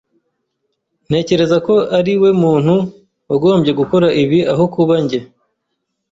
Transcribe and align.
Ntekereza 1.07 1.57
ko 1.67 1.75
ariwe 1.97 2.29
muntu 2.43 2.75
wagombye 3.29 3.71
gukora 3.79 4.07
ibi 4.23 4.39
aho 4.53 4.63
kuba 4.75 4.95
njye. 5.03 5.19